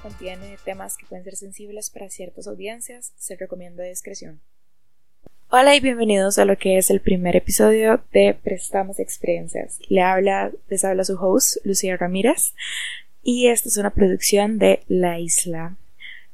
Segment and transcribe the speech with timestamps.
[0.00, 4.40] Contiene temas que pueden ser sensibles para ciertas audiencias, se recomienda discreción.
[5.50, 9.80] Hola y bienvenidos a lo que es el primer episodio de Prestamos Experiencias.
[9.88, 12.54] Le habla, les habla su host, Lucía Ramírez,
[13.22, 15.76] y esta es una producción de La Isla.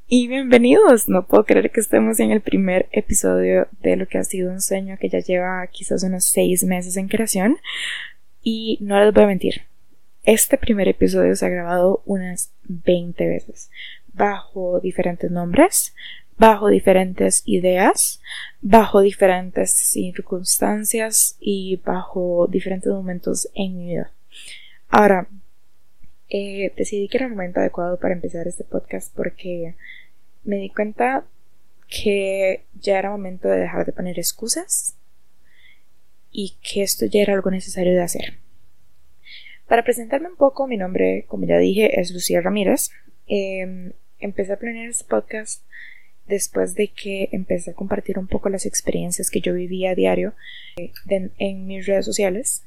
[0.07, 4.25] Y bienvenidos, no puedo creer que estemos en el primer episodio de lo que ha
[4.25, 7.59] sido un sueño que ya lleva quizás unos seis meses en creación.
[8.41, 9.63] Y no les voy a mentir,
[10.29, 13.71] este primer episodio se ha grabado unas 20 veces,
[14.13, 15.95] bajo diferentes nombres,
[16.37, 18.21] bajo diferentes ideas,
[18.61, 24.13] bajo diferentes circunstancias y bajo diferentes momentos en mi vida.
[24.91, 25.29] Ahora,
[26.29, 29.77] eh, decidí que era el momento adecuado para empezar este podcast porque
[30.45, 31.25] me di cuenta
[31.89, 34.95] que ya era momento de dejar de poner excusas
[36.31, 38.48] y que esto ya era algo necesario de hacer.
[39.69, 42.91] Para presentarme un poco, mi nombre, como ya dije, es Lucía Ramírez.
[43.27, 45.63] Em, empecé a planear este podcast
[46.27, 50.35] después de que empecé a compartir un poco las experiencias que yo vivía a diario
[50.77, 50.93] eh,
[51.39, 52.65] en mis redes sociales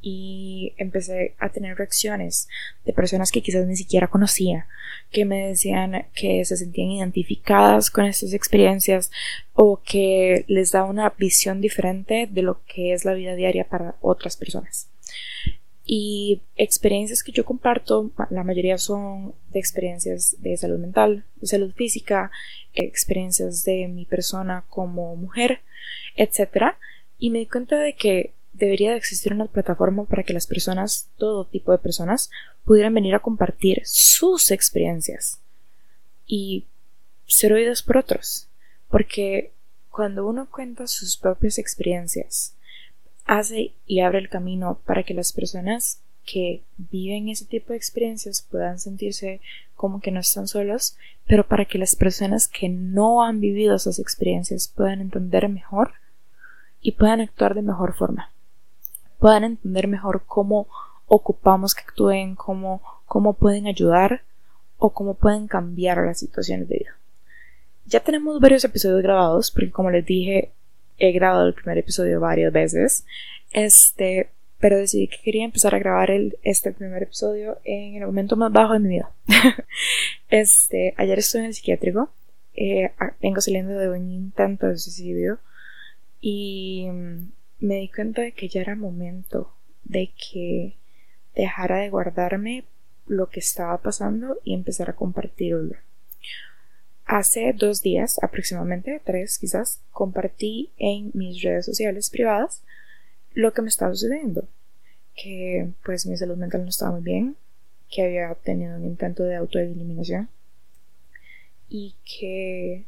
[0.00, 2.48] y empecé a tener reacciones
[2.84, 4.66] de personas que quizás ni siquiera conocía,
[5.10, 9.10] que me decían que se sentían identificadas con estas experiencias
[9.52, 13.96] o que les da una visión diferente de lo que es la vida diaria para
[14.00, 14.88] otras personas.
[15.88, 21.72] Y experiencias que yo comparto, la mayoría son de experiencias de salud mental, de salud
[21.74, 22.32] física,
[22.74, 25.60] experiencias de mi persona como mujer,
[26.16, 26.74] etc.
[27.20, 31.08] Y me di cuenta de que debería de existir una plataforma para que las personas,
[31.18, 32.30] todo tipo de personas,
[32.64, 35.38] pudieran venir a compartir sus experiencias
[36.26, 36.64] y
[37.28, 38.48] ser oídas por otros.
[38.88, 39.52] Porque
[39.88, 42.55] cuando uno cuenta sus propias experiencias,
[43.26, 48.46] hace y abre el camino para que las personas que viven ese tipo de experiencias
[48.50, 49.40] puedan sentirse
[49.74, 53.98] como que no están solos, pero para que las personas que no han vivido esas
[53.98, 55.92] experiencias puedan entender mejor
[56.80, 58.30] y puedan actuar de mejor forma,
[59.18, 60.66] puedan entender mejor cómo
[61.06, 64.22] ocupamos que actúen, cómo, cómo pueden ayudar
[64.78, 66.96] o cómo pueden cambiar las situaciones de vida.
[67.86, 70.52] Ya tenemos varios episodios grabados, porque como les dije,
[70.98, 73.04] he grabado el primer episodio varias veces.
[73.52, 78.36] Este, pero decidí que quería empezar a grabar el, este primer episodio en el momento
[78.36, 79.10] más bajo de mi vida.
[80.30, 82.10] este, ayer estuve en el psiquiátrico.
[82.54, 85.38] Eh, vengo saliendo de un intento de suicidio.
[86.20, 86.88] Y
[87.60, 89.52] me di cuenta de que ya era momento
[89.84, 90.76] de que
[91.34, 92.64] dejara de guardarme
[93.06, 95.76] lo que estaba pasando y empezar a compartirlo.
[97.06, 102.62] Hace dos días, aproximadamente tres quizás, compartí en mis redes sociales privadas
[103.32, 104.48] lo que me estaba sucediendo.
[105.14, 107.36] Que pues mi salud mental no estaba muy bien,
[107.88, 110.28] que había tenido un intento de autoeliminación
[111.68, 112.84] y que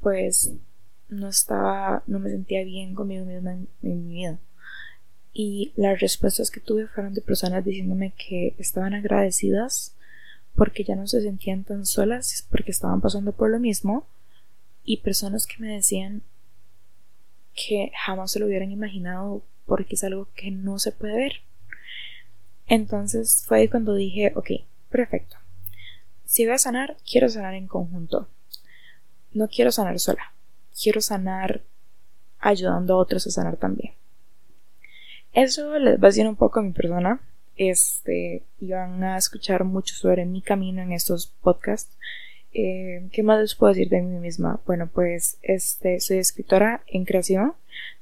[0.00, 0.50] pues
[1.08, 4.38] no estaba, no me sentía bien conmigo misma en, en mi vida.
[5.32, 9.93] Y las respuestas que tuve fueron de personas diciéndome que estaban agradecidas
[10.54, 14.06] porque ya no se sentían tan solas porque estaban pasando por lo mismo
[14.84, 16.22] y personas que me decían
[17.54, 21.32] que jamás se lo hubieran imaginado porque es algo que no se puede ver.
[22.66, 24.50] Entonces fue cuando dije, ok,
[24.90, 25.36] perfecto.
[26.24, 28.28] Si voy a sanar, quiero sanar en conjunto.
[29.32, 30.32] No quiero sanar sola.
[30.80, 31.62] Quiero sanar
[32.38, 33.94] ayudando a otros a sanar también.
[35.32, 37.20] Eso les va a decir un poco a mi persona
[37.56, 41.96] este, y van a escuchar mucho sobre mi camino en estos podcasts.
[42.52, 44.60] Eh, ¿Qué más les puedo decir de mí misma?
[44.66, 47.54] Bueno, pues este, soy escritora en creación.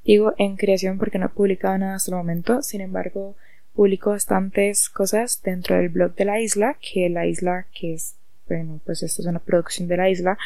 [0.04, 2.62] Digo en creación porque no he publicado nada hasta el momento.
[2.62, 3.34] Sin embargo,
[3.74, 8.16] publico bastantes cosas dentro del blog de la isla, que la isla, que es,
[8.48, 10.38] bueno, pues esto es una producción de la isla.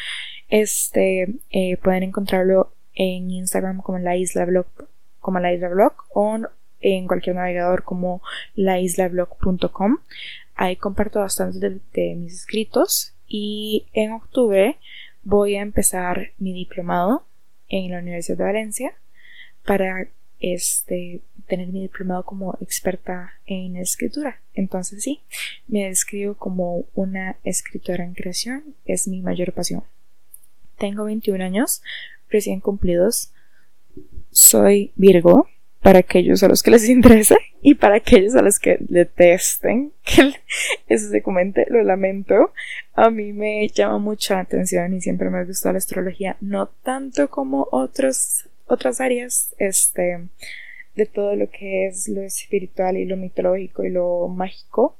[0.49, 4.67] Este, eh, pueden encontrarlo en Instagram como la isla blog,
[5.19, 6.39] como la isla blog, o
[6.81, 8.21] en cualquier navegador como
[8.55, 9.97] laislablog.com.
[10.55, 14.77] Ahí comparto bastante de, mis escritos y en octubre
[15.23, 17.25] voy a empezar mi diplomado
[17.69, 18.93] en la Universidad de Valencia
[19.65, 20.07] para
[20.39, 24.41] este tener mi diplomado como experta en escritura.
[24.53, 25.21] Entonces sí,
[25.67, 29.83] me describo como una escritora en creación, es mi mayor pasión.
[30.77, 31.81] Tengo 21 años,
[32.29, 33.31] recién cumplidos.
[34.31, 35.47] Soy Virgo,
[35.87, 40.33] para aquellos a los que les interese y para aquellos a los que detesten que
[40.89, 42.51] eso se comente, lo lamento.
[42.93, 47.29] A mí me llama mucha atención y siempre me ha gustado la astrología, no tanto
[47.29, 50.27] como otros, otras áreas este,
[50.93, 54.97] de todo lo que es lo espiritual y lo mitológico y lo mágico.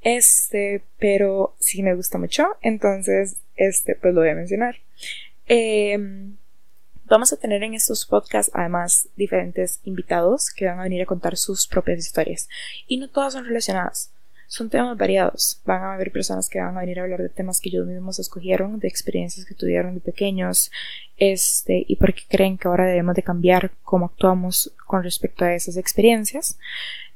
[0.00, 4.76] Este, pero sí me gusta mucho, entonces, este, pues lo voy a mencionar.
[5.46, 6.38] Em,
[7.10, 11.36] vamos a tener en estos podcasts además diferentes invitados que van a venir a contar
[11.36, 12.48] sus propias historias
[12.86, 14.12] y no todas son relacionadas
[14.46, 15.60] son temas variados.
[15.64, 18.18] Van a haber personas que van a venir a hablar de temas que ellos mismos
[18.18, 20.72] escogieron, de experiencias que tuvieron de pequeños,
[21.16, 25.54] este, y por qué creen que ahora debemos de cambiar cómo actuamos con respecto a
[25.54, 26.58] esas experiencias.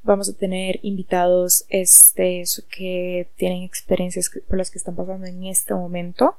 [0.05, 5.75] Vamos a tener invitados este, que tienen experiencias por las que están pasando en este
[5.75, 6.37] momento.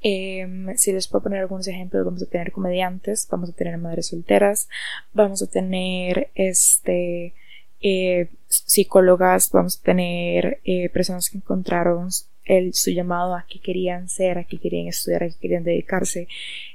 [0.00, 4.06] Em, si les puedo poner algunos ejemplos, vamos a tener comediantes, vamos a tener madres
[4.06, 4.70] solteras,
[5.12, 7.34] vamos a tener este,
[7.82, 12.08] eh, psicólogas, vamos a tener eh, personas que encontraron
[12.46, 16.28] el, su llamado a qué querían ser, a qué querían estudiar, a qué querían dedicarse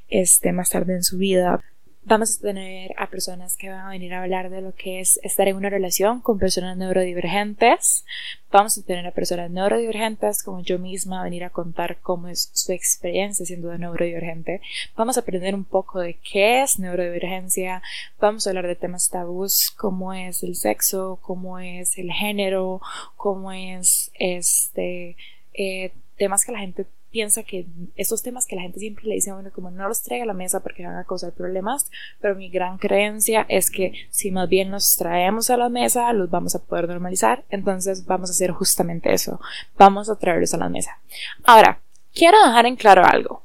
[0.08, 1.64] este, más tarde en su vida.
[2.06, 5.22] Vamos a tener a personas que van a venir a hablar de lo que es
[5.24, 8.04] estar en una relación con personas neurodivergentes.
[8.52, 12.50] Vamos a tener a personas neurodivergentes como yo misma a venir a contar cómo es
[12.52, 14.60] su experiencia siendo neurodivergente.
[14.98, 17.82] Vamos a aprender un poco de qué es neurodivergencia.
[18.20, 22.82] Vamos a hablar de temas tabús, cómo es el sexo, cómo es el género,
[23.16, 25.16] cómo es este
[25.54, 29.32] eh, temas que la gente piensa que esos temas que la gente siempre le dice
[29.32, 31.90] bueno, como no los traiga a la mesa porque van a causar problemas,
[32.20, 36.32] pero mi gran creencia es que si más bien los traemos a la mesa, los
[36.32, 39.40] vamos a poder normalizar, entonces vamos a hacer justamente eso,
[39.78, 41.00] vamos a traerlos a la mesa.
[41.44, 41.80] Ahora,
[42.14, 43.43] quiero dejar en claro algo.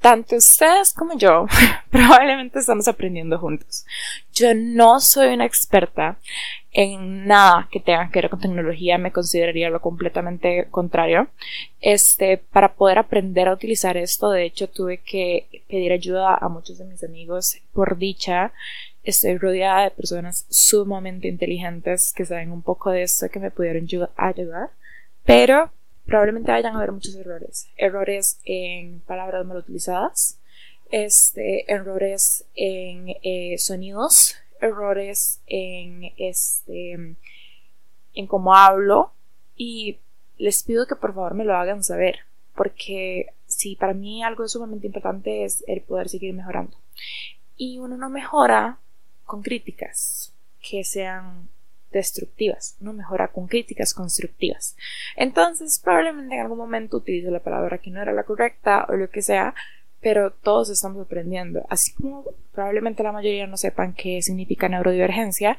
[0.00, 1.46] Tanto ustedes como yo
[1.90, 3.84] probablemente estamos aprendiendo juntos.
[4.32, 6.18] Yo no soy una experta
[6.70, 11.28] en nada que tenga que ver con tecnología, me consideraría lo completamente contrario.
[11.80, 16.78] Este, para poder aprender a utilizar esto, de hecho, tuve que pedir ayuda a muchos
[16.78, 17.58] de mis amigos.
[17.72, 18.52] Por dicha,
[19.02, 23.88] estoy rodeada de personas sumamente inteligentes que saben un poco de esto, que me pudieron
[24.16, 24.70] ayudar.
[25.24, 25.72] Pero
[26.08, 27.68] probablemente vayan a haber muchos errores.
[27.76, 30.40] Errores en palabras mal utilizadas,
[30.90, 37.14] este, errores en eh, sonidos, errores en este
[38.14, 39.12] en cómo hablo
[39.54, 39.98] y
[40.38, 42.20] les pido que por favor me lo hagan saber
[42.54, 46.76] porque si para mí algo sumamente importante es el poder seguir mejorando
[47.56, 48.78] y uno no mejora
[49.24, 51.48] con críticas que sean
[51.92, 54.76] destructivas, uno mejora con críticas constructivas.
[55.16, 59.10] Entonces, probablemente en algún momento utilice la palabra que no era la correcta o lo
[59.10, 59.54] que sea,
[60.00, 61.64] pero todos estamos aprendiendo.
[61.68, 65.56] Así como probablemente la mayoría no sepan qué significa neurodivergencia,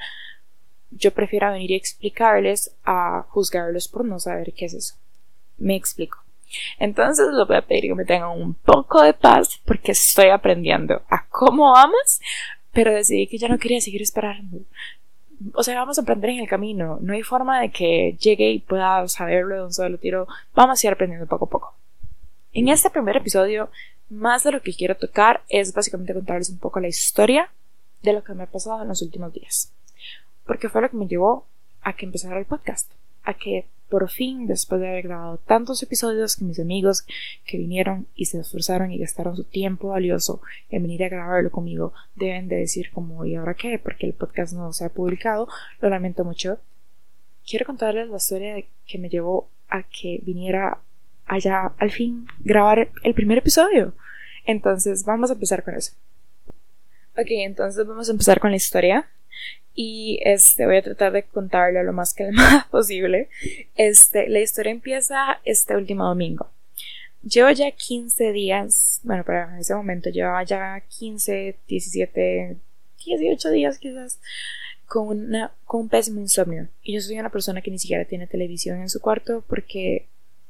[0.92, 4.96] yo prefiero venir y explicarles a juzgarlos por no saber qué es eso.
[5.58, 6.24] Me explico.
[6.80, 11.04] Entonces les voy a pedir que me tengan un poco de paz porque estoy aprendiendo
[11.10, 12.20] a cómo amas,
[12.72, 14.60] pero decidí que ya no quería seguir esperando.
[15.54, 16.98] O sea, vamos a aprender en el camino.
[17.02, 20.28] No hay forma de que llegue y pueda saberlo de un solo tiro.
[20.54, 21.74] Vamos a ir aprendiendo poco a poco.
[22.54, 23.70] En este primer episodio
[24.10, 27.52] más de lo que quiero tocar es básicamente contarles un poco la historia
[28.02, 29.72] de lo que me ha pasado en los últimos días.
[30.46, 31.46] Porque fue lo que me llevó
[31.82, 32.92] a que empezara el podcast.
[33.24, 37.06] A que por fin, después de haber grabado tantos episodios que mis amigos
[37.46, 41.94] que vinieron y se esforzaron y gastaron su tiempo valioso en venir a grabarlo conmigo,
[42.16, 43.80] deben de decir como, ¿y ahora qué?
[43.80, 45.48] Porque el podcast no se ha publicado.
[45.82, 46.60] Lo lamento mucho.
[47.48, 50.80] Quiero contarles la historia que me llevó a que viniera
[51.26, 53.94] allá al fin grabar el primer episodio.
[54.46, 55.94] Entonces vamos a empezar con eso.
[57.18, 59.08] Ok, entonces vamos a empezar con la historia.
[59.82, 63.30] Y este, voy a tratar de contarlo lo más calmada posible.
[63.78, 66.50] Este, la historia empieza este último domingo.
[67.24, 72.58] Llevo ya 15 días, bueno, para ese momento llevaba ya 15, 17,
[73.06, 74.20] 18 días quizás
[74.86, 76.68] con, una, con un pésimo insomnio.
[76.84, 80.08] Y yo soy una persona que ni siquiera tiene televisión en su cuarto porque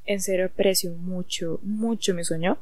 [0.08, 2.58] en serio aprecio mucho, mucho mi sueño.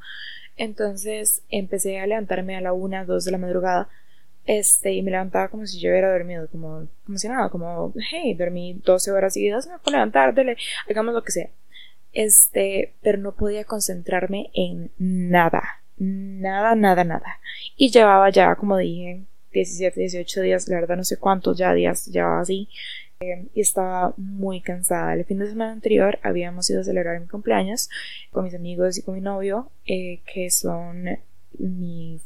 [0.57, 3.87] Entonces empecé a levantarme a la una, dos de la madrugada.
[4.47, 8.33] Este, y me levantaba como si yo hubiera dormido, como, como si nada, como, hey,
[8.33, 10.57] dormí 12 horas seguidas, me puedo levantar, dale,
[10.89, 11.49] hagamos lo que sea.
[12.13, 17.39] Este, pero no podía concentrarme en nada, nada, nada, nada.
[17.75, 22.07] Y llevaba ya, como dije, 17, 18 días, la verdad no sé cuántos ya días
[22.07, 22.69] llevaba así,
[23.19, 25.13] Em, y estaba muy cansada.
[25.13, 27.89] El fin de semana anterior habíamos ido a celebrar mi cumpleaños
[28.31, 31.17] con mis amigos y con mi novio, eh, que son
[31.57, 32.21] mi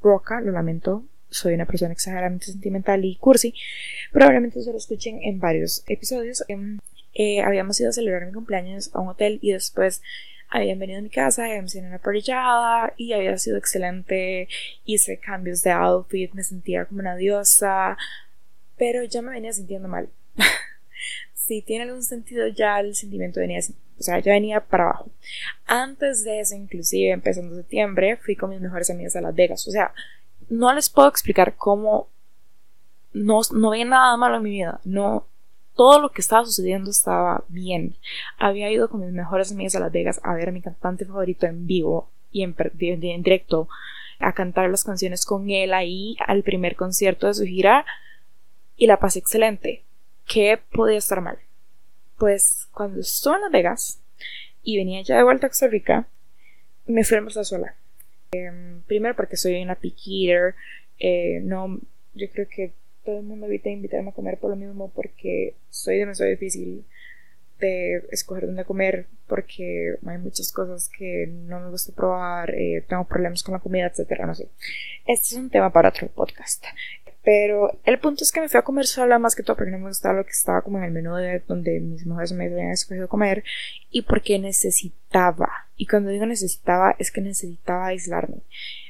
[0.00, 3.54] roca, lo lamento, soy una persona exageradamente sentimental y cursi,
[4.12, 6.44] probablemente se lo escuchen en varios episodios.
[6.48, 6.78] Em,
[7.14, 10.02] eh, habíamos ido a celebrar mi cumpleaños a un hotel y después
[10.48, 14.48] habían venido a mi casa, habíamos tenido una parrillada y había sido excelente.
[14.84, 17.96] Hice cambios de outfit, me sentía como una diosa,
[18.76, 20.08] pero ya me venía sintiendo mal.
[21.34, 23.60] si tiene algún sentido, ya el sentimiento venía,
[23.98, 25.10] o sea, ya venía para abajo.
[25.66, 29.66] Antes de eso, inclusive, empezando septiembre, fui con mis mejores amigas a Las Vegas.
[29.66, 29.92] O sea,
[30.48, 32.08] no les puedo explicar cómo
[33.12, 34.80] no, no nada malo en mi vida.
[34.84, 35.26] No,
[35.74, 37.96] todo lo que estaba sucediendo estaba bien.
[38.38, 41.46] Había ido con mis mejores amigas a Las Vegas a ver a mi cantante favorito
[41.46, 43.68] en vivo y en, en directo
[44.18, 47.84] a cantar las canciones con él ahí al primer concierto de su gira
[48.76, 49.84] y la pasé excelente.
[50.26, 51.38] ¿Qué podía estar mal?
[52.18, 54.00] Pues cuando estuve en Las Vegas
[54.62, 56.06] y venía ya de vuelta a Costa Rica,
[56.86, 57.74] me fui a sola.
[58.44, 60.54] Em, primero porque soy una picky eater,
[60.98, 61.80] eh, no,
[62.14, 62.72] yo creo que
[63.04, 66.84] todo el mundo evita invitarme a comer por lo mismo porque soy demasiado difícil
[67.60, 73.04] de escoger dónde comer porque hay muchas cosas que no me gusta probar, eh, tengo
[73.04, 74.48] problemas con la comida, etcétera, no sé.
[75.06, 76.64] Este es un tema para otro podcast.
[77.26, 79.80] Pero el punto es que me fui a comer sola más que todo porque no
[79.80, 82.70] me gustaba lo que estaba como en el menú de donde mis mujeres me habían
[82.70, 83.42] escogido comer
[83.90, 85.66] y porque necesitaba.
[85.76, 88.42] Y cuando digo necesitaba es que necesitaba aislarme.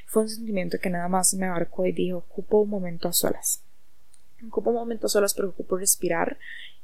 [0.05, 3.63] Fue un sentimiento que nada más me abarcó y dijo, ocupo un momento a solas
[4.47, 6.37] ocupo momentos solos pero ocupo respirar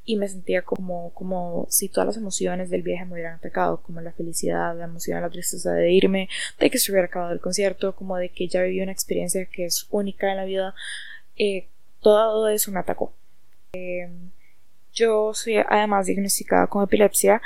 [0.06, 4.02] y me sentía como, como si todas las emociones del viaje me hubieran atacado, como
[4.02, 6.28] la felicidad, la emoción, la tristeza de irme,
[6.60, 9.64] de que se hubiera acabado el concierto, como de que ya viví una experiencia que
[9.66, 10.76] es única en la vida,
[11.38, 11.68] eh,
[12.02, 13.14] todo eso me atacó.
[13.74, 14.10] Eh,
[14.94, 17.42] yo soy además diagnosticada con epilepsia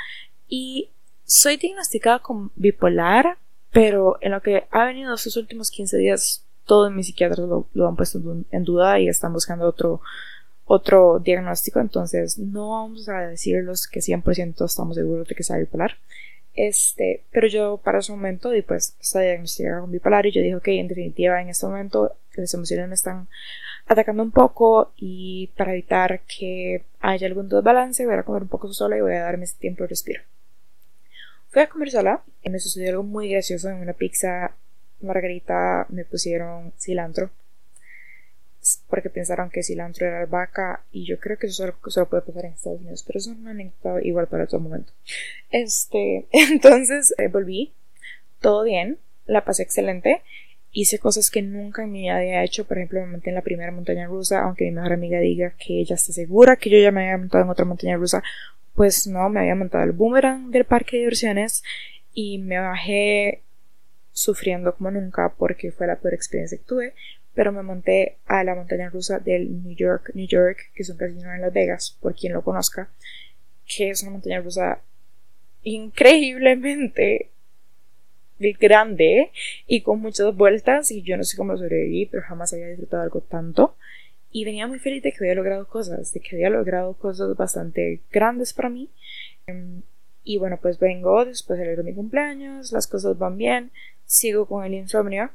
[0.48, 0.90] y
[1.24, 3.38] soy diagnosticada con bipolar,
[3.70, 7.96] pero en lo que ha venido estos últimos 15 días todos mis psiquiatras lo, han
[7.96, 10.02] puesto en duda y están buscando otro,
[10.66, 15.96] otro diagnóstico, entonces no vamos a decirlos que 100% estamos seguros de que sea bipolar.
[16.54, 20.56] Este, pero yo para ese momento y pues está diagnosticada con bipolar y yo dije,
[20.56, 23.28] ok, en definitiva en este momento las emociones me están
[23.88, 28.72] atacando un poco y para evitar que haya algún desbalance voy a comer un poco
[28.72, 30.22] sola y voy a darme ese tiempo de respiro.
[31.48, 34.52] Fui a comer sola y me sucedió algo muy gracioso en una pizza
[35.00, 37.30] margarita me pusieron cilantro
[38.88, 42.52] porque pensaron que cilantro era albahaca y yo creo que eso solo, puede pasar en
[42.52, 44.92] Estados Unidos pero eso no anécdota igual para todo momento
[45.50, 47.72] este entonces eh, volví
[48.40, 50.22] todo bien la pasé excelente
[50.72, 52.66] hice cosas que nunca en mi vida había hecho.
[52.66, 55.80] Por ejemplo me monté en la primera montaña rusa aunque mi mejor amiga diga que
[55.80, 58.22] ella está segura que yo ya me había montado en otra montaña rusa
[58.78, 61.64] pues no me había montado el boomerang del parque de diversiones
[62.14, 63.42] y me bajé
[64.12, 66.94] sufriendo como nunca porque fue la peor experiencia que tuve,
[67.34, 70.96] pero me monté a la montaña rusa del New York, New York, que es un
[70.96, 72.88] casino en Las Vegas, por quien lo conozca,
[73.66, 74.80] que es una montaña rusa
[75.62, 77.30] increíblemente
[78.38, 79.30] grande
[79.66, 83.20] y con muchas vueltas y yo no sé cómo sobreviví, pero jamás había disfrutado algo
[83.20, 83.74] tanto
[84.30, 88.00] y venía muy feliz de que había logrado cosas, de que había logrado cosas bastante
[88.10, 88.90] grandes para mí.
[89.46, 89.82] Em,
[90.22, 93.70] y bueno, pues vengo después de mi cumpleaños, las cosas van bien,
[94.04, 95.30] sigo con el insomnio.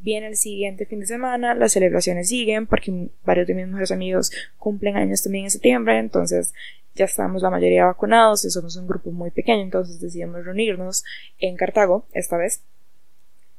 [0.00, 4.32] Viene el siguiente fin de semana, las celebraciones siguen porque varios de mis mejores amigos
[4.58, 6.52] cumplen años también en septiembre, entonces
[6.98, 11.04] ya estamos la mayoría vacunados y somos un grupo muy pequeño, entonces decidimos reunirnos
[11.38, 12.62] en Cartago esta vez.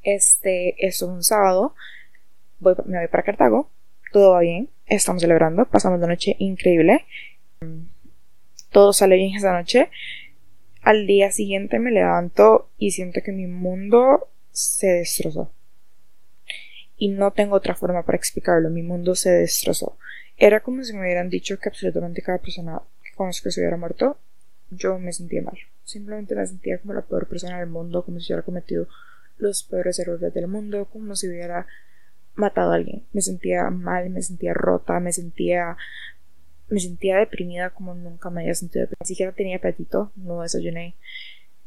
[0.03, 1.73] Este es un sábado,
[2.59, 3.69] voy, me voy para Cartago,
[4.11, 7.05] todo va bien, estamos celebrando, pasamos la noche increíble,
[8.71, 9.89] todo sale bien esa noche.
[10.81, 15.51] Al día siguiente me levanto y siento que mi mundo se destrozó.
[16.97, 19.97] Y no tengo otra forma para explicarlo, mi mundo se destrozó.
[20.35, 22.81] Era como si me hubieran dicho que absolutamente cada persona
[23.19, 24.17] que conozco se hubiera muerto.
[24.71, 25.57] Yo me sentía mal.
[25.83, 28.87] Simplemente me sentía como la peor persona del mundo, como si hubiera cometido
[29.37, 31.65] los peores errores del mundo, como si hubiera
[32.35, 33.03] matado a alguien.
[33.13, 35.77] Me sentía mal, me sentía rota, me sentía
[36.69, 40.95] me sentía deprimida como nunca me había sentido Ni siquiera tenía apetito, no desayuné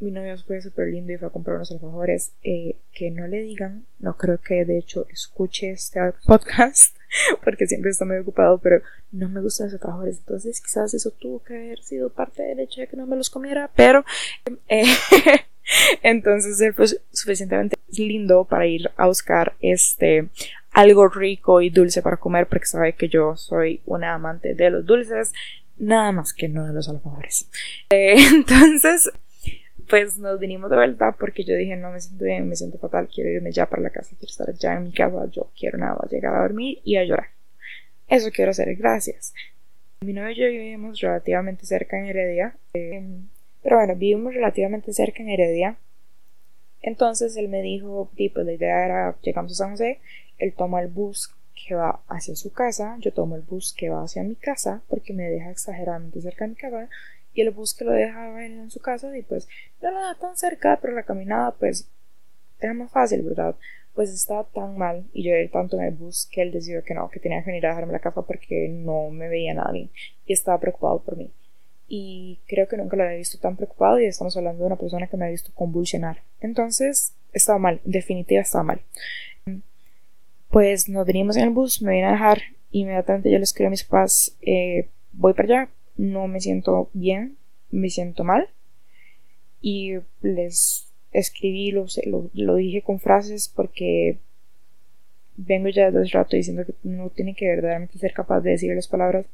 [0.03, 2.33] mi novio fue súper lindo y fue a comprar unos alfajores.
[2.43, 6.97] Eh, que no le digan, no creo que de hecho escuche este podcast,
[7.45, 10.19] porque siempre está muy ocupado, pero no me gustan los alfajores.
[10.19, 13.31] Entonces, quizás eso tuvo que haber sido parte del hecho de que no me los
[13.31, 14.05] comiera, pero.
[14.69, 14.85] Eh,
[16.03, 20.29] entonces él fue suficientemente lindo para ir a buscar este
[20.73, 24.85] algo rico y dulce para comer porque sabe que yo soy una amante de los
[24.85, 25.33] dulces
[25.79, 27.49] nada más que no de los alfajores
[27.91, 29.11] eh, entonces
[29.93, 33.11] pues nos vinimos de vuelta porque yo dije, no me siento bien, me siento fatal,
[33.15, 35.99] quiero irme ya para la casa, quiero estar ya en mi casa, yo quiero nada
[36.01, 37.27] más llegar a dormir y a llorar.
[38.09, 39.35] Eso quiero hacer, gracias.
[40.01, 43.07] Mi novio y yo vivimos relativamente cerca en Heredia, eh,
[43.63, 45.77] pero bueno, vivimos relativamente cerca en Heredia.
[46.81, 50.01] Entonces él me dijo, tipo, la idea era, llegamos a San José,
[50.39, 51.35] él toma el bus
[51.69, 55.13] que va hacia su casa, yo tomo el bus que va hacia mi casa porque
[55.13, 56.89] me deja exageradamente cerca de mi casa
[57.35, 59.49] y el bus que lo deja en su casa y pues
[59.81, 61.89] no lo da tan cerca, pero la caminada pues
[62.61, 63.57] era más fácil, ¿verdad?
[63.95, 66.95] Pues estaba tan mal y yo era tanto en el bus que él decidió que
[66.95, 69.91] no, que tenía que venir a dejarme la casa porque no me veía nada bien
[70.27, 71.31] y estaba preocupado por mí.
[71.89, 75.09] Y creo que nunca lo había visto tan preocupado y estamos hablando de una persona
[75.09, 76.23] que me ha visto convulsionar.
[76.41, 78.81] Entonces, estaba mal, definitivamente estaba mal.
[80.49, 83.71] Pues nos venimos en el bus, me vine a dejar, inmediatamente yo le escribí a
[83.71, 87.37] mis papás, eh, voy para allá, no me siento bien,
[87.71, 88.49] me siento mal.
[89.61, 91.87] Y les escribí, lo,
[92.33, 94.19] lo, dije con frases porque
[95.37, 98.75] vengo ya desde hace rato diciendo que no tiene que verdaderamente ser capaz de decir
[98.75, 99.27] las palabras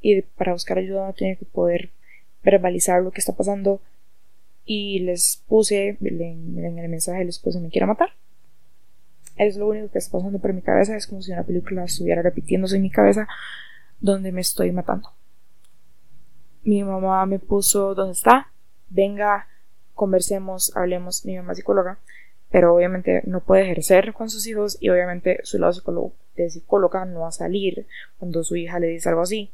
[0.00, 1.90] y para buscar ayuda no tiene que poder
[2.42, 3.80] verbalizar lo que está pasando.
[4.64, 8.10] Y les puse en, el mensaje les puse me quiero matar
[9.36, 12.20] es lo único que está pasando por mi cabeza es como si una película estuviera
[12.20, 13.26] repitiéndose en mi cabeza
[14.00, 15.10] donde me estoy matando
[16.62, 18.48] mi mamá me puso dónde está
[18.88, 19.46] venga
[19.94, 21.98] conversemos hablemos mi mamá es psicóloga
[22.50, 25.72] pero obviamente no puede ejercer con sus hijos y obviamente su lado
[26.36, 27.86] de psicóloga no va a salir
[28.18, 29.50] cuando su hija le dice algo así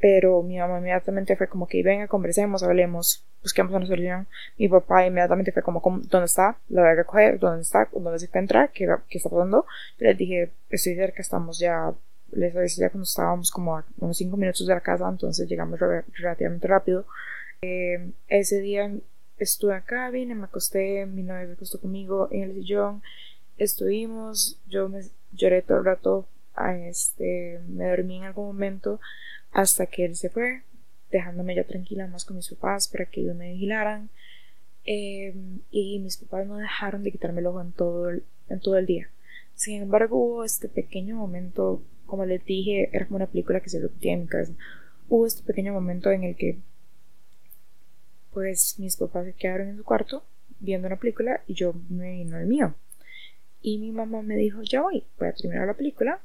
[0.00, 4.26] pero mi mamá inmediatamente fue como que venga, conversemos, hablemos, busquemos una solución.
[4.56, 6.56] Mi papá inmediatamente fue como, ¿dónde está?
[6.70, 7.86] Lo voy a recoger, ¿dónde está?
[7.92, 8.68] ¿Dónde se encuentra?
[8.68, 9.66] ¿Qué, ¿Qué está pasando?
[9.98, 11.92] Les dije, estoy cerca, estamos ya,
[12.32, 16.68] les decía cuando estábamos como a unos 5 minutos de la casa, entonces llegamos relativamente
[16.68, 17.06] rápido.
[17.62, 18.90] Eh, ese día
[19.38, 23.02] estuve acá, vine, me acosté, mi novia se acostó conmigo en el sillón,
[23.58, 26.26] estuvimos, yo me lloré todo el rato,
[26.86, 29.00] este, me dormí en algún momento,
[29.52, 30.62] hasta que él se fue,
[31.10, 34.10] dejándome ya tranquila más con mis papás para que ellos me vigilaran.
[34.84, 38.76] Em, y mis papás no dejaron de quitarme el ojo en todo el, en todo
[38.76, 39.10] el día.
[39.54, 43.80] Sin embargo, hubo este pequeño momento, como les dije, era como una película que se
[43.80, 44.52] repetía en mi cabeza.
[45.08, 46.58] Hubo este pequeño momento en el que,
[48.32, 50.24] pues, mis papás se quedaron en su cuarto
[50.60, 52.74] viendo una película y yo me vino al mío.
[53.62, 56.20] Y mi mamá me dijo, ya voy, voy a terminar la película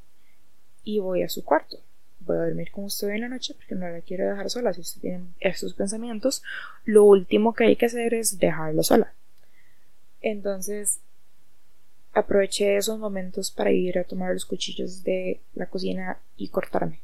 [0.84, 1.80] y voy a su cuarto
[2.26, 4.74] voy a dormir con usted en la noche porque no la quiero dejar sola.
[4.74, 6.44] Si usted tiene estos pensamientos,
[6.84, 9.14] lo último que hay que hacer es dejarlo sola.
[10.22, 11.00] Entonces,
[12.16, 17.02] aproveché esos momentos para ir a tomar los cuchillos de la cocina y cortarme.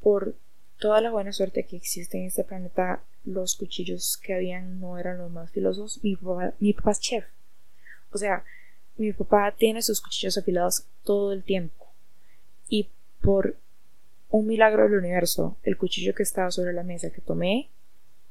[0.00, 0.34] Por
[0.78, 5.18] toda la buena suerte que existe en este planeta, los cuchillos que habían no eran
[5.18, 6.02] los más filosos.
[6.02, 7.24] Mi papá, mi papá es chef.
[8.12, 8.44] O sea,
[8.96, 11.86] mi papá tiene sus cuchillos afilados todo el tiempo.
[12.68, 12.88] Y
[13.20, 13.58] por
[14.30, 17.68] un milagro del universo, el cuchillo que estaba sobre la mesa que tomé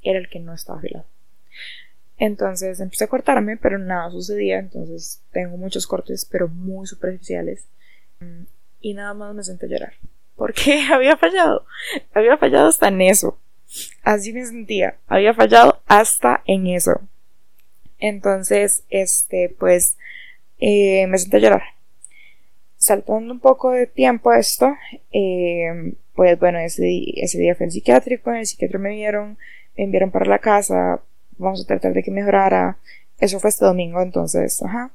[0.02, 1.06] era el que no estaba afilado.
[2.18, 4.60] Entonces empecé a cortarme, pero nada sucedía.
[4.60, 7.66] Entonces tengo muchos cortes, pero muy superficiales.
[8.80, 9.94] Y nada más me senté a llorar.
[10.36, 11.66] Porque había fallado.
[12.14, 13.38] Había fallado hasta en eso.
[14.04, 14.98] Así me sentía.
[15.08, 17.02] Había fallado hasta en eso.
[17.98, 19.98] Entonces, este, pues,
[20.60, 21.64] eh, me senté a llorar
[22.86, 24.76] saltando un poco de tiempo esto,
[25.12, 29.38] eh, pues bueno, ese, ese día fue el psiquiátrico, en el psiquiatra me vieron,
[29.76, 31.02] me enviaron para la casa,
[31.38, 32.78] vamos a tratar de que mejorara.
[33.20, 34.92] Eso fue este domingo, entonces, ajá.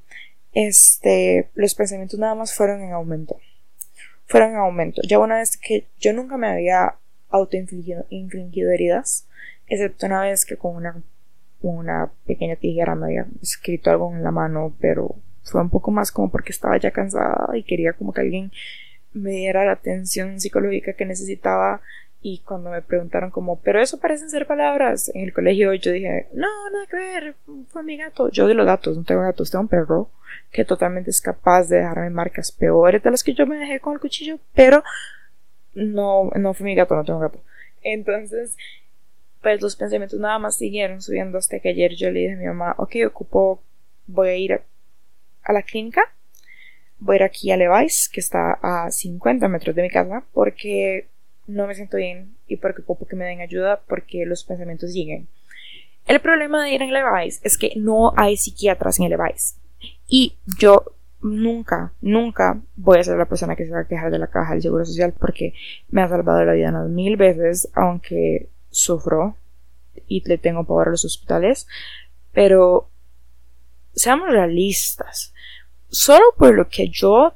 [0.52, 3.38] Este, los pensamientos nada más fueron en aumento.
[4.26, 5.02] Fueron en aumento.
[5.06, 6.94] Ya una vez que yo nunca me había
[7.30, 9.26] autoinfligido infligido heridas,
[9.68, 11.02] excepto una vez que con una,
[11.62, 16.12] una pequeña tijera me había escrito algo en la mano, pero fue un poco más
[16.12, 18.52] como porque estaba ya cansada y quería como que alguien
[19.12, 21.80] me diera la atención psicológica que necesitaba
[22.22, 26.28] y cuando me preguntaron como, pero eso parecen ser palabras en el colegio, yo dije,
[26.34, 27.34] no, nada que ver,
[27.68, 28.28] fue mi gato.
[28.30, 30.10] Yo de los gatos, no tengo gatos, tengo un perro
[30.50, 33.94] que totalmente es capaz de dejarme marcas peores de las que yo me dejé con
[33.94, 34.84] el cuchillo, pero
[35.74, 37.40] no, no fue mi gato, no tengo gato.
[37.82, 38.56] Entonces,
[39.40, 42.46] pues los pensamientos nada más siguieron subiendo hasta que ayer yo le dije a mi
[42.46, 43.62] mamá, ok, ocupo,
[44.06, 44.60] voy a ir
[45.42, 46.02] a la clínica.
[46.98, 51.08] Voy a ir aquí a Levi's, que está a 50 metros de mi casa, porque
[51.46, 55.28] no me siento bien y porque que me den ayuda porque los pensamientos siguen.
[56.06, 59.56] El problema de ir en Levi's es que no hay psiquiatras en Levi's.
[60.08, 60.84] Y yo
[61.22, 64.52] nunca, nunca voy a ser la persona que se va a quejar de la caja
[64.52, 65.54] del Seguro Social porque
[65.88, 69.36] me ha salvado la vida unas mil veces, aunque sufro
[70.06, 71.66] y le tengo pavor a los hospitales.
[72.32, 72.88] Pero
[73.94, 75.32] seamos realistas.
[75.88, 77.34] Solo por lo que yo,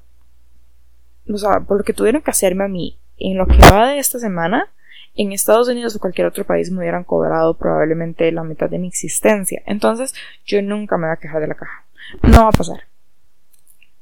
[1.28, 3.98] o sea, por lo que tuvieron que hacerme a mí en lo que va de
[3.98, 4.68] esta semana,
[5.14, 8.88] en Estados Unidos o cualquier otro país me hubieran cobrado probablemente la mitad de mi
[8.88, 9.62] existencia.
[9.66, 11.85] Entonces, yo nunca me voy a quejar de la caja.
[12.22, 12.85] No va a pasar.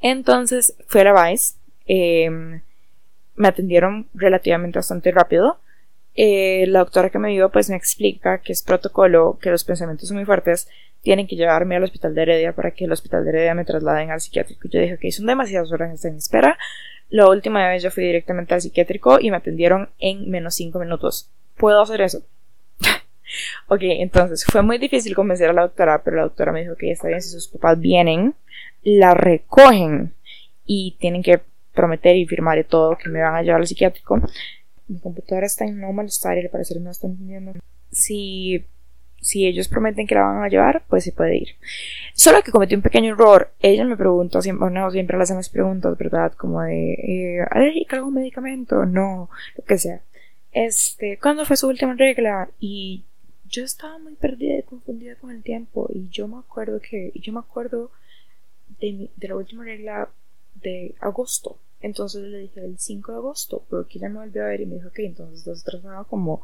[0.00, 1.54] Entonces fui a la Vice.
[1.86, 2.60] Em,
[3.36, 5.58] me atendieron relativamente bastante rápido.
[6.14, 10.08] Eh, la doctora que me vio pues me explica que es protocolo, que los pensamientos
[10.08, 10.68] son muy fuertes,
[11.00, 14.10] tienen que llevarme al hospital de Heredia para que el hospital de Heredia me trasladen
[14.10, 14.68] al psiquiátrico.
[14.68, 16.58] Yo dije que son demasiadas horas en espera.
[17.12, 21.28] La última vez yo fui directamente al psiquiátrico y me atendieron en menos 5 minutos.
[21.56, 22.22] ¿Puedo hacer eso?
[23.68, 26.90] ok, entonces fue muy difícil convencer a la doctora, pero la doctora me dijo que
[26.90, 28.34] está bien si sus papás vienen,
[28.82, 30.14] la recogen
[30.64, 31.40] y tienen que
[31.74, 34.20] prometer y firmar y todo que me van a llevar al psiquiátrico
[34.92, 37.52] mi computadora está en no malestar y al parecer no está entendiendo.
[37.90, 38.64] Si,
[39.22, 41.48] si ellos prometen que la van a llevar, pues se puede ir.
[42.12, 43.52] Solo que cometí un pequeño error.
[43.60, 46.32] Ella me preguntó, siempre, no, siempre le hacen las preguntas, ¿verdad?
[46.32, 48.84] Como de, eh, ¿alérgica a algún medicamento?
[48.84, 50.02] No, lo que sea.
[50.50, 52.50] Este, ¿cuándo fue su última regla?
[52.58, 53.04] Y
[53.48, 55.88] yo estaba muy perdida y confundida con el tiempo.
[55.94, 57.92] Y yo me acuerdo que, yo me acuerdo
[58.80, 60.10] de, la última regla
[60.56, 61.58] de agosto.
[61.80, 64.76] Entonces le dije el 5 de agosto, porque ella me volvió a ver y me
[64.76, 66.42] dijo que entonces entonces trazaba como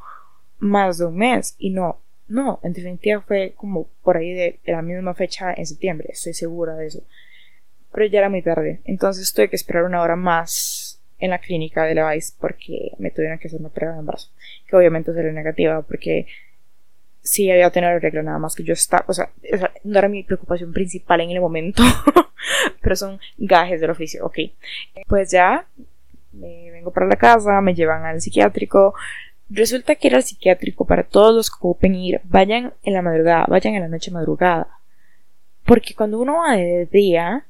[0.61, 1.57] más de un mes.
[1.59, 6.09] Y no, no, en definitiva fue como por ahí de, la misma fecha en septiembre,
[6.13, 7.03] estoy segura de eso.
[7.93, 11.85] Pero ya era muy tarde, entonces tuve que esperar una hora más en la clínica
[11.85, 14.31] de la Vice porque me tuvieron que hacer una prueba de embarazo,
[14.69, 16.27] que obviamente sería negativa porque
[17.23, 19.31] sí había tenido el regla nada más que yo estaba, o sea,
[19.85, 21.83] no era mi preocupación principal en el momento,
[22.83, 24.39] pero son gajes del oficio, ok.
[25.07, 25.67] Pues ya,
[26.33, 28.95] me vengo para la casa, me llevan al psiquiátrico.
[29.51, 33.75] Resulta que era psiquiátrico para todos los que ocupen ir, vayan en la madrugada, vayan
[33.75, 34.69] en la noche madrugada.
[35.65, 37.47] Porque cuando uno va de día,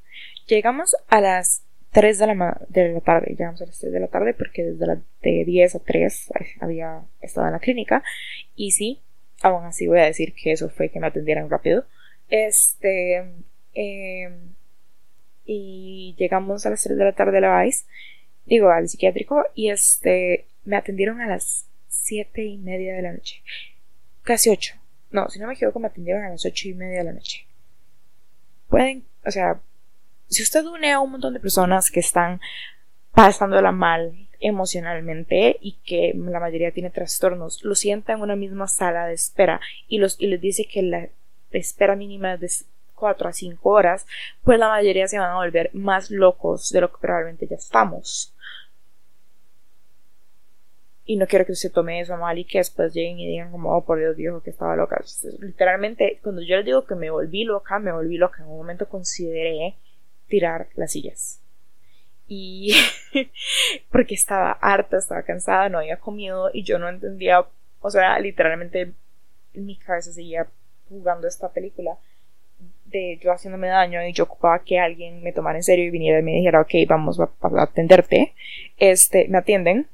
[0.46, 4.08] llegamos a las 3 de la, de la tarde, llegamos a las 3 de la
[4.08, 8.02] tarde porque desde las de 10 a 3 había estado en la clínica
[8.54, 9.00] y sí,
[9.42, 11.84] aún así voy a decir que eso fue que me atendieran rápido.
[12.28, 13.24] Este,
[13.74, 14.30] eh,
[15.46, 17.86] y llegamos a las 3 de la tarde a la VICE,
[18.44, 23.42] digo, al psiquiátrico, y este, me atendieron a las 7 y media de la noche.
[24.22, 24.74] Casi 8.
[25.10, 27.46] No, si no me equivoco, me atendieron a las 8 y media de la noche.
[28.68, 29.60] Pueden, o sea,
[30.28, 32.40] si usted une a un montón de personas que están
[33.12, 39.06] pasándola mal emocionalmente y que la mayoría tiene trastornos, lo sienta en una misma sala
[39.06, 41.08] de espera y, los, y les dice que la
[41.50, 42.50] espera mínima es de
[42.94, 44.06] 4 a 5 horas,
[44.42, 48.34] pues la mayoría se van a volver más locos de lo que probablemente ya estamos.
[51.10, 53.74] Y no quiero que se tome eso mal y que después lleguen y digan como,
[53.74, 55.02] oh, por Dios, viejo, que estaba loca.
[55.40, 58.42] Literalmente, cuando yo les digo que me volví loca, me volví loca.
[58.42, 59.74] En un momento consideré
[60.26, 61.40] tirar las sillas.
[62.26, 62.74] Y
[63.90, 67.42] porque estaba harta, estaba cansada, no había comido y yo no entendía,
[67.80, 68.92] o sea, literalmente
[69.54, 70.46] mi cabeza seguía
[70.90, 71.96] jugando esta película
[72.84, 76.18] de yo haciéndome daño y yo ocupaba que alguien me tomara en serio y viniera
[76.18, 77.30] y me dijera, ok, vamos a,
[77.62, 78.34] atenderte,
[78.76, 79.88] este, me atienden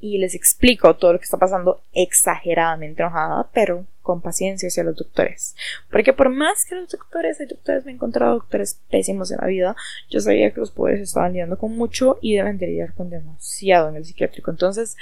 [0.00, 4.96] y les explico todo lo que está pasando exageradamente enojada, pero con paciencia hacia los
[4.96, 5.56] doctores.
[5.90, 9.46] Porque por más que los doctores, hay doctores, me he encontrado doctores pésimos en la
[9.46, 9.76] vida,
[10.10, 13.88] yo sabía que los poderes estaban lidiando con mucho y deben de lidiar con demasiado
[13.88, 14.50] en el psiquiátrico.
[14.50, 14.96] Entonces,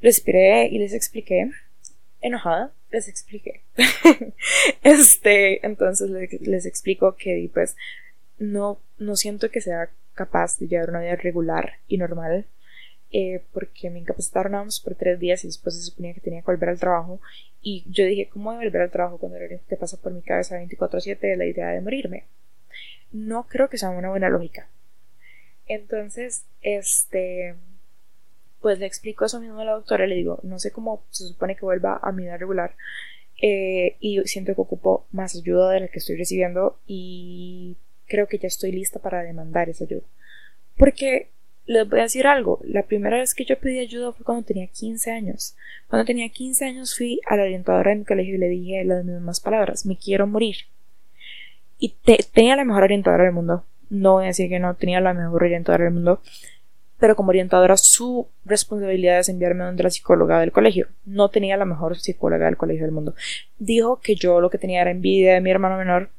[0.00, 1.50] respiré y les expliqué
[2.20, 3.62] enojada, les expliqué.
[4.82, 7.76] este, entonces les, explico que pues
[8.38, 12.46] no, no siento que sea capaz de llevar una vida regular y normal.
[13.12, 16.68] Eh, porque me incapacitaron por tres días y después se suponía que tenía que volver
[16.68, 17.20] al trabajo
[17.60, 20.22] y yo dije, ¿cómo voy a volver al trabajo cuando lo que pasa por mi
[20.22, 22.24] cabeza 24/7 la idea de morirme?
[23.12, 24.68] No creo que sea una buena lógica.
[25.66, 27.56] Entonces, este,
[28.60, 31.56] pues le explico eso mismo a la doctora, le digo, no sé cómo se supone
[31.56, 32.74] que vuelva a mi edad regular
[33.42, 38.38] eh, y siento que ocupo más ayuda de la que estoy recibiendo y creo que
[38.38, 40.02] ya estoy lista para demandar esa ayuda.
[40.76, 41.30] Porque
[41.70, 44.66] les voy a decir algo, la primera vez que yo pedí ayuda fue cuando tenía
[44.66, 45.54] 15 años.
[45.86, 49.04] Cuando tenía 15 años fui a la orientadora de mi colegio y le dije las
[49.04, 50.56] mismas palabras, me quiero morir.
[51.78, 51.94] Y
[52.32, 53.64] tenía la mejor orientadora del mundo.
[53.88, 56.20] No voy a decir que no tenía la mejor orientadora del mundo,
[56.98, 60.88] pero como orientadora su responsabilidad es enviarme donde la psicóloga del colegio.
[61.04, 63.14] No tenía la mejor psicóloga del colegio del mundo.
[63.60, 66.10] Dijo que yo lo que tenía era envidia de mi hermano menor.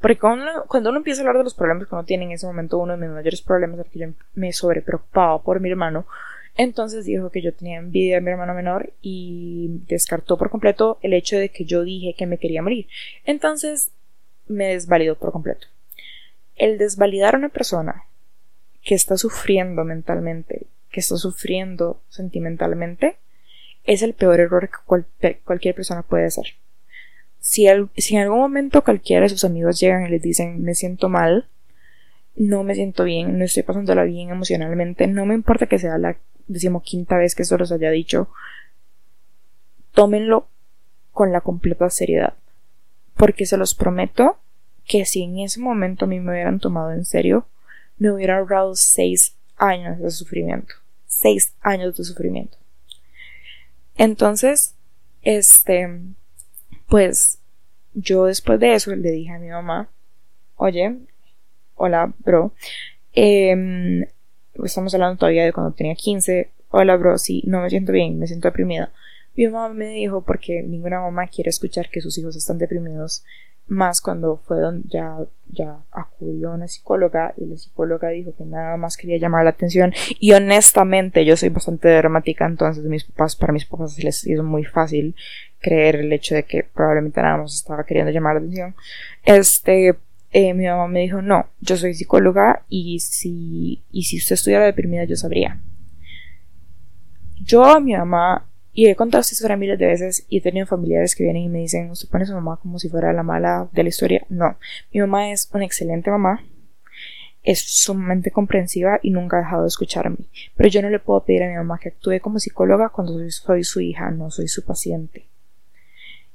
[0.00, 2.78] Porque cuando uno, empieza a hablar de los problemas que uno tiene en ese momento,
[2.78, 6.06] uno de mis mayores problemas era que yo me sobrepreocupaba por mi hermano.
[6.56, 11.12] Entonces dijo que yo tenía envidia de mi hermano menor y descartó por completo el
[11.12, 12.88] hecho de que yo dije que me quería morir.
[13.24, 13.92] Entonces
[14.48, 15.66] me desvalidó por completo.
[16.56, 18.04] El desvalidar a una persona
[18.82, 23.16] que está sufriendo mentalmente, que está sufriendo sentimentalmente,
[23.84, 26.46] es el peor error que cualquier persona puede hacer.
[27.40, 31.08] Si, si, en algún momento cualquiera de sus amigos llegan y les dicen me siento
[31.08, 31.48] mal,
[32.36, 36.16] no me siento bien, no estoy pasándola bien emocionalmente, no me importa que sea la
[36.46, 38.28] decimoquinta vez que eso los haya dicho,
[39.92, 40.48] tómenlo
[41.12, 42.34] con la completa seriedad,
[43.16, 44.38] porque se los prometo
[44.86, 47.46] que si en ese momento a mí me hubieran tomado en serio,
[47.98, 50.74] me hubiera ahorrado seis años de sufrimiento,
[51.06, 52.56] seis años de sufrimiento.
[53.96, 54.74] Entonces,
[55.22, 56.00] este,
[56.90, 57.38] pues
[57.94, 59.88] yo después de eso le dije a mi mamá,
[60.56, 60.96] oye,
[61.76, 62.52] hola, bro,
[63.12, 64.04] em,
[64.62, 68.26] estamos hablando todavía de cuando tenía 15, hola, bro, sí, no me siento bien, me
[68.26, 68.92] siento deprimida.
[69.36, 73.24] Mi mamá me dijo, porque ninguna mamá quiere escuchar que sus hijos están deprimidos,
[73.70, 75.16] más cuando fue donde ya,
[75.48, 79.50] ya acudió a una psicóloga y la psicóloga dijo que nada más quería llamar la
[79.50, 84.42] atención y honestamente yo soy bastante dramática entonces mis papás para mis papás les hizo
[84.42, 85.14] muy fácil
[85.60, 88.74] creer el hecho de que probablemente nada más estaba queriendo llamar la atención
[89.24, 89.96] este
[90.32, 94.64] eh, mi mamá me dijo no yo soy psicóloga y si y si usted estuviera
[94.64, 95.60] deprimida yo sabría
[97.42, 100.66] yo a mi mamá y he contado esta historia miles de veces y he tenido
[100.66, 103.22] familiares que vienen y me dicen, ¿usted pone a su mamá como si fuera la
[103.22, 104.24] mala de la historia?
[104.28, 104.56] No,
[104.92, 106.44] mi mamá es una excelente mamá,
[107.42, 110.18] es sumamente comprensiva y nunca ha dejado de escucharme.
[110.56, 113.64] Pero yo no le puedo pedir a mi mamá que actúe como psicóloga cuando soy
[113.64, 115.29] su hija, no soy su paciente.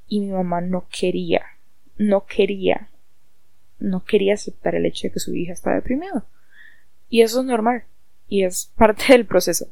[0.08, 1.42] Y mi mamá no quería,
[1.96, 2.88] no quería,
[3.78, 6.24] no quería aceptar el hecho de que su hija estaba deprimida.
[7.08, 7.84] Y eso es normal
[8.28, 9.68] y es parte del proceso.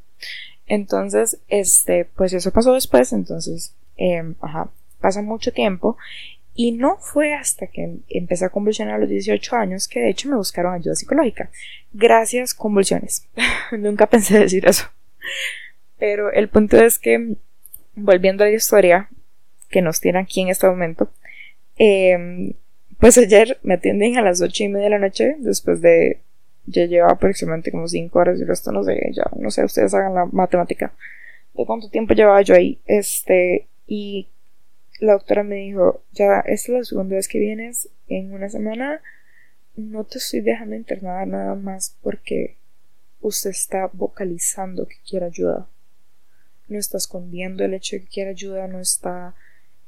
[0.66, 4.70] Entonces, este, pues eso pasó después, entonces, eh, ajá,
[5.00, 5.96] pasa mucho tiempo
[6.54, 10.28] y no fue hasta que empecé a convulsionar a los 18 años que de hecho
[10.28, 11.50] me buscaron ayuda psicológica.
[11.92, 13.26] Gracias, convulsiones.
[13.72, 14.84] Nunca pensé decir eso.
[15.98, 17.36] Pero el punto es que,
[17.94, 19.08] volviendo a la historia
[19.68, 21.10] que nos tiene aquí en este momento,
[21.78, 22.54] eh,
[22.98, 26.20] pues ayer me atienden a las 8 y media de la noche después de
[26.66, 29.92] ya lleva aproximadamente como 5 horas y el resto no sé, ya no sé, ustedes
[29.94, 30.94] hagan la matemática
[31.54, 32.80] de cuánto tiempo llevaba yo ahí.
[32.86, 34.28] Este, y
[35.00, 39.00] la doctora me dijo, ya, esta es la segunda vez que vienes en una semana,
[39.76, 42.56] no te estoy dejando internada nada más porque
[43.20, 45.66] usted está vocalizando que quiere ayuda.
[46.68, 49.34] No está escondiendo el hecho de que quiere ayuda, no está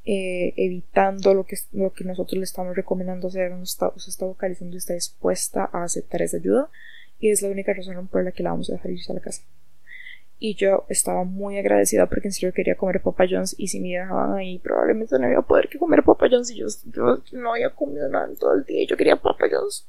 [0.09, 4.25] eh, evitando lo que, lo que nosotros le estamos recomendando hacer, no está, se está
[4.25, 6.71] vocalizando y está dispuesta a aceptar esa ayuda
[7.19, 9.21] y es la única razón por la que la vamos a dejar irse a la
[9.21, 9.43] casa.
[10.39, 13.99] Y yo estaba muy agradecida porque en serio quería comer Papa John's y si me
[13.99, 16.67] dejaban ahí probablemente no iba a poder que comer Papa John's y yo,
[17.33, 19.89] no había comido nada en todo el día y yo quería Papa John's.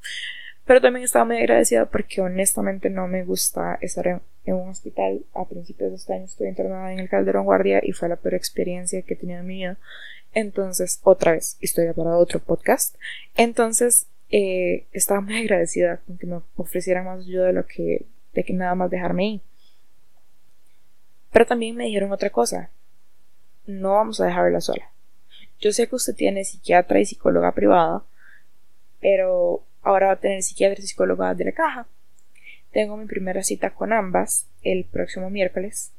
[0.66, 5.26] Pero también estaba muy agradecida porque honestamente no me gusta estar en, en, un hospital.
[5.34, 8.36] A principios de este año estuve internada en el Calderón Guardia y fue la peor
[8.36, 9.78] experiencia que he tenido en mi vida.
[10.34, 12.96] Entonces, otra vez, historia para otro podcast.
[13.36, 18.44] Entonces, eh, estaba muy agradecida con que me ofrecieran más ayuda de lo que, de
[18.44, 19.42] que nada más dejarme ahí.
[21.32, 22.70] Pero también me dijeron otra cosa.
[23.66, 24.92] No vamos a dejarla sola.
[25.60, 28.04] Yo sé que usted tiene psiquiatra y psicóloga privada,
[29.02, 31.88] pero ahora va a tener psiquiatra y psicóloga de la caja.
[32.78, 35.94] Tengo mi primera cita con ambas el próximo miércoles.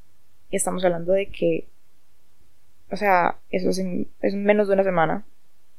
[0.48, 1.66] Y estamos hablando de que
[2.92, 5.24] o sea, eso es, en, es menos de una semana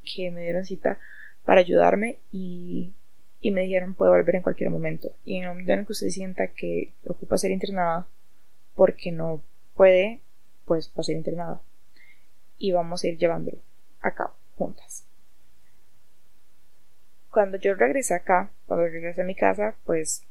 [0.03, 0.99] que me dieron cita
[1.45, 2.91] para ayudarme y,
[3.39, 5.15] y me dijeron puede volver en cualquier momento.
[5.23, 8.05] Y en el momento en que usted sienta que ocupa ser internada
[8.75, 9.41] porque no
[9.77, 10.19] puede,
[10.65, 11.61] pues va a ser internada.
[12.57, 13.59] Y vamos a ir llevándolo
[14.01, 15.05] a cabo juntas.
[17.31, 20.23] Cuando yo regresé acá, cuando regresé a mi casa, pues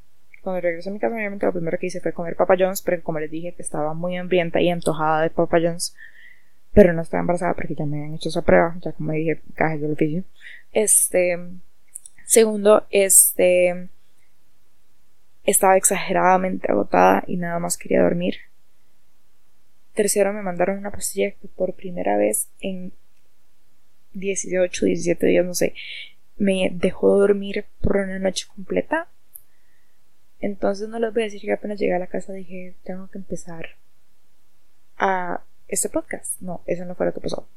[0.48, 3.02] cuando regresé a mi casa, obviamente lo primero que hice fue comer Papa John's, pero
[3.02, 5.94] como les dije estaba muy hambrienta y antojada de Papa John's,
[6.72, 9.82] pero no estaba embarazada porque ya me han hecho esa prueba, ya como dije, cajes
[9.82, 10.24] del oficio.
[10.72, 11.38] Este,
[12.24, 13.88] segundo, este,
[15.44, 18.36] estaba exageradamente agotada y nada más quería dormir.
[19.92, 22.92] Tercero, me mandaron una pastilla que por primera vez en
[24.14, 25.74] 18, 17 días, no sé,
[26.38, 29.08] me dejó dormir por una noche completa.
[30.40, 33.18] Entonces no les voy a decir que apenas llegué a la casa dije, tengo que
[33.18, 33.70] empezar
[34.96, 36.40] a este podcast.
[36.40, 37.48] No, eso no fue lo que pasó.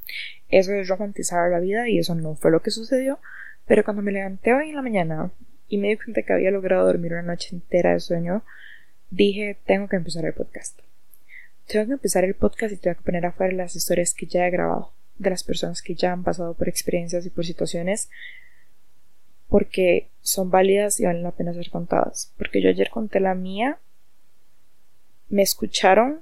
[0.49, 3.19] Eso es romantizar la vida y eso no fue lo que sucedió.
[3.65, 5.31] Pero cuando me levanté hoy en la mañana
[5.69, 8.43] y me di cuenta que había logrado dormir una noche entera de sueño,
[9.09, 10.79] dije, tengo que empezar el podcast.
[11.67, 14.51] Tengo que empezar el podcast y tengo que poner afuera las historias que ya he
[14.51, 18.09] grabado, de las personas que ya han pasado por experiencias y por situaciones,
[19.47, 22.31] porque son válidas y valen la pena ser contadas.
[22.37, 23.79] Porque yo ayer conté la mía,
[25.29, 26.21] me escucharon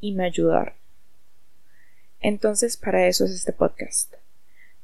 [0.00, 0.74] y me ayudaron.
[2.20, 4.14] Entonces, para eso es este podcast,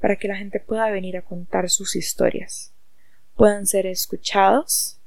[0.00, 2.72] para que la gente pueda venir a contar sus historias,
[3.36, 4.98] puedan ser escuchadas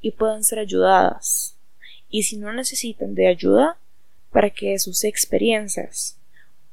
[0.00, 1.56] y puedan ser ayudadas.
[2.10, 3.78] Y si no necesitan de ayuda,
[4.32, 6.16] para que sus experiencias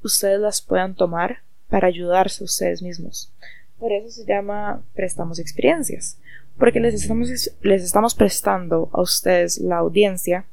[0.01, 3.31] ustedes las puedan tomar para ayudarse ustedes mismos.
[3.79, 6.19] Por eso se llama prestamos experiencias,
[6.57, 7.29] porque les estamos,
[7.61, 10.45] les estamos prestando a ustedes, la audiencia,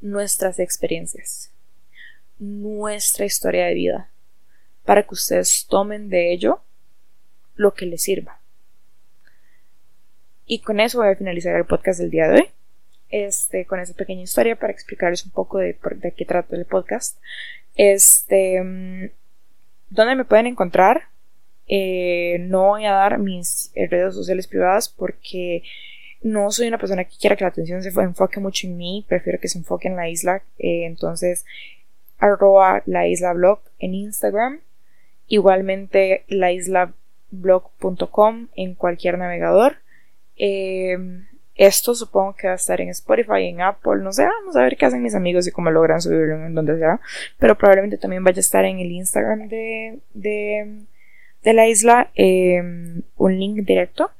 [0.00, 1.52] nuestras experiencias,
[2.38, 4.10] nuestra historia de vida,
[4.84, 6.62] para que ustedes tomen de ello
[7.54, 8.40] lo que les sirva.
[10.46, 12.48] Y con eso voy a finalizar el podcast del día de hoy.
[13.10, 17.18] Este, con esta pequeña historia para explicarles un poco de, de qué trata el podcast.
[17.74, 19.10] Este, mm,
[19.90, 21.02] ¿dónde me pueden encontrar?
[21.72, 25.62] Eh, no voy a dar mis redes sociales privadas porque
[26.20, 29.38] no soy una persona que quiera que la atención se enfoque mucho en mí, prefiero
[29.38, 30.42] que se enfoque en la isla.
[30.58, 31.44] Eh, entonces,
[32.18, 33.32] arroba la isla
[33.78, 34.58] en Instagram,
[35.28, 39.76] igualmente laislablog.com en cualquier navegador.
[40.36, 40.98] Eh,
[41.54, 44.76] esto supongo que va a estar en Spotify, en Apple, no sé, vamos a ver
[44.76, 47.00] qué hacen mis amigos y cómo logran subirlo en donde sea.
[47.38, 50.86] Pero probablemente también vaya a estar en el Instagram de, de,
[51.42, 54.10] de la isla em, un link directo.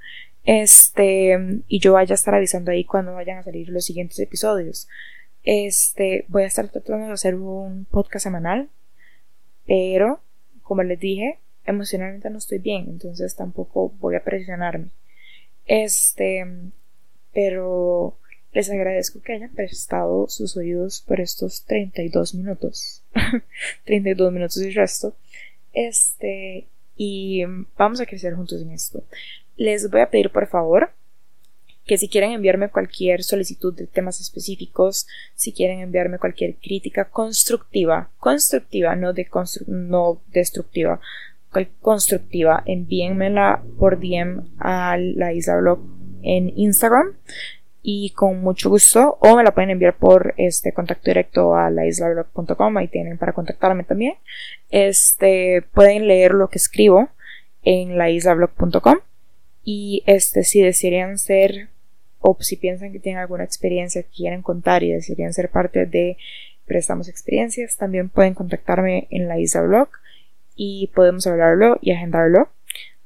[0.44, 4.88] Este, y yo vaya a estar avisando ahí cuando vayan a salir los siguientes episodios.
[5.44, 8.68] Este, voy a estar tratando de hacer un podcast semanal,
[9.66, 10.20] pero
[10.62, 14.88] como les dije, emocionalmente no estoy bien, entonces tampoco voy a presionarme.
[15.66, 16.46] Este,
[17.32, 18.16] pero
[18.52, 23.02] les agradezco que hayan prestado sus oídos por estos 32 minutos.
[23.84, 25.14] 32 minutos y resto.
[25.72, 26.66] Este,
[27.02, 27.44] y
[27.78, 29.02] vamos a crecer juntos en esto.
[29.56, 30.90] Les voy a pedir por favor
[31.86, 38.10] que si quieren enviarme cualquier solicitud de temas específicos, si quieren enviarme cualquier crítica constructiva,
[38.18, 39.26] constructiva, no, de
[39.66, 41.00] no destructiva,
[41.80, 45.80] constructiva, envíenmela por DM a la Isla Blog
[46.22, 47.14] en Instagram
[47.82, 52.76] y con mucho gusto o me la pueden enviar por este contacto directo a laislablog.com
[52.76, 54.14] ahí tienen para contactarme también.
[54.70, 57.08] Este pueden leer lo que escribo
[57.62, 58.98] en laislablog.com
[59.64, 61.68] y este si desearían ser
[62.18, 66.18] o si piensan que tienen alguna experiencia que quieren contar y desearían ser parte de
[66.66, 69.88] prestamos experiencias también pueden contactarme en la isla
[70.54, 72.50] y podemos hablarlo y agendarlo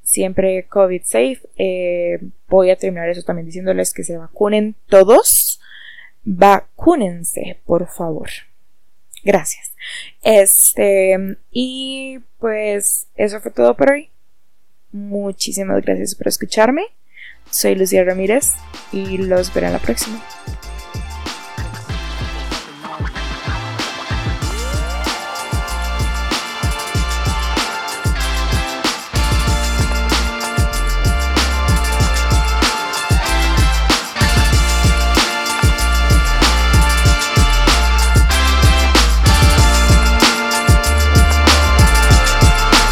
[0.04, 1.40] siempre COVID safe.
[1.56, 5.60] Eh, voy a terminar eso también diciéndoles que se vacunen todos.
[6.22, 8.28] Vacúnense, por favor.
[9.24, 9.72] Gracias.
[10.22, 14.10] Este, y pues eso fue todo por hoy.
[14.92, 16.84] Muchísimas gracias por escucharme.
[17.50, 18.52] Soy Lucía Ramírez
[18.92, 20.22] y los veré en la próxima.